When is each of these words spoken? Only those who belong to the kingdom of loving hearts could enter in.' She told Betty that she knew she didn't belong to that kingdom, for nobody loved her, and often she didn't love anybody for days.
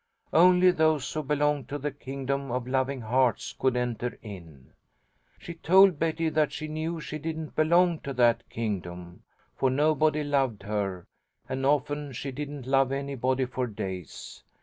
Only 0.33 0.71
those 0.71 1.13
who 1.13 1.21
belong 1.21 1.65
to 1.65 1.77
the 1.77 1.91
kingdom 1.91 2.49
of 2.49 2.65
loving 2.65 3.01
hearts 3.01 3.53
could 3.53 3.77
enter 3.77 4.17
in.' 4.23 4.73
She 5.37 5.53
told 5.53 5.99
Betty 5.99 6.27
that 6.29 6.51
she 6.51 6.67
knew 6.67 6.99
she 6.99 7.19
didn't 7.19 7.55
belong 7.55 7.99
to 7.99 8.13
that 8.13 8.41
kingdom, 8.49 9.21
for 9.55 9.69
nobody 9.69 10.23
loved 10.23 10.63
her, 10.63 11.05
and 11.47 11.67
often 11.67 12.13
she 12.13 12.31
didn't 12.31 12.65
love 12.65 12.91
anybody 12.91 13.45
for 13.45 13.67
days. 13.67 14.41